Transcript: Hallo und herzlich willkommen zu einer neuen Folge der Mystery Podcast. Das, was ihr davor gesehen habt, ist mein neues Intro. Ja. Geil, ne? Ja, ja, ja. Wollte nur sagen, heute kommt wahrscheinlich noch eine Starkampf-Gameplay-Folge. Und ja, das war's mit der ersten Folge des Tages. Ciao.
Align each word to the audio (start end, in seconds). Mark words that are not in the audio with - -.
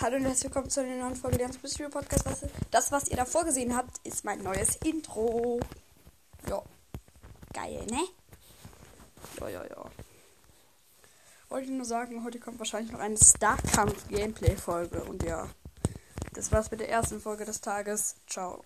Hallo 0.00 0.14
und 0.14 0.26
herzlich 0.26 0.44
willkommen 0.44 0.70
zu 0.70 0.80
einer 0.80 0.94
neuen 0.94 1.16
Folge 1.16 1.38
der 1.38 1.48
Mystery 1.60 1.90
Podcast. 1.90 2.46
Das, 2.70 2.92
was 2.92 3.08
ihr 3.08 3.16
davor 3.16 3.44
gesehen 3.44 3.76
habt, 3.76 3.98
ist 4.06 4.24
mein 4.24 4.40
neues 4.44 4.76
Intro. 4.76 5.58
Ja. 6.48 6.62
Geil, 7.52 7.84
ne? 7.90 8.04
Ja, 9.40 9.48
ja, 9.48 9.64
ja. 9.64 9.84
Wollte 11.48 11.72
nur 11.72 11.84
sagen, 11.84 12.22
heute 12.22 12.38
kommt 12.38 12.60
wahrscheinlich 12.60 12.92
noch 12.92 13.00
eine 13.00 13.16
Starkampf-Gameplay-Folge. 13.16 15.02
Und 15.02 15.24
ja, 15.24 15.48
das 16.32 16.52
war's 16.52 16.70
mit 16.70 16.78
der 16.78 16.90
ersten 16.90 17.20
Folge 17.20 17.44
des 17.44 17.60
Tages. 17.60 18.14
Ciao. 18.28 18.62